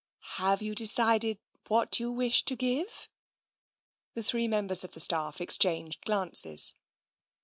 "Have 0.41 0.63
you 0.63 0.73
decided 0.73 1.37
what 1.67 1.99
you 1.99 2.11
wish 2.11 2.41
to 2.45 2.55
give?" 2.55 3.07
The 4.15 4.23
three 4.23 4.47
members 4.47 4.83
of 4.83 4.93
the 4.93 4.99
staff 4.99 5.39
exchanged 5.39 6.03
glances. 6.05 6.73